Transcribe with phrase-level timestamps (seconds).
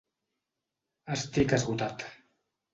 [1.17, 2.11] Estic esgotat.